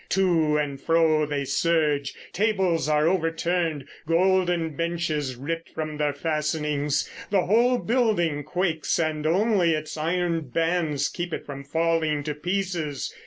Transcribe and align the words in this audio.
To 0.09 0.57
and 0.57 0.81
fro 0.81 1.27
they 1.27 1.45
surge. 1.45 2.15
Tables 2.33 2.89
are 2.89 3.07
overturned; 3.07 3.85
golden 4.07 4.71
benches 4.75 5.35
ripped 5.35 5.69
from 5.69 5.97
their 5.97 6.11
fastenings; 6.11 7.07
the 7.29 7.45
whole 7.45 7.77
building 7.77 8.43
quakes, 8.43 8.97
and 8.97 9.27
only 9.27 9.75
its 9.75 9.97
iron 9.97 10.49
bands 10.49 11.07
keep 11.07 11.35
it 11.35 11.45
from 11.45 11.63
falling 11.63 12.23
to 12.23 12.33
pieces. 12.33 13.13